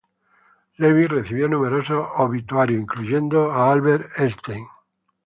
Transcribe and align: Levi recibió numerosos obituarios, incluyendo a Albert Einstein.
Levi 0.79 1.05
recibió 1.05 1.47
numerosos 1.47 2.07
obituarios, 2.17 2.81
incluyendo 2.81 3.51
a 3.51 3.71
Albert 3.71 4.09
Einstein. 4.17 4.65